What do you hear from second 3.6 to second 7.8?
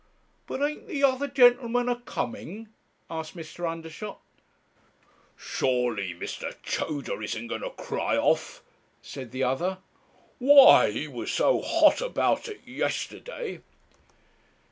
Undershot. 'Surely Mr. Tooder isn't a going to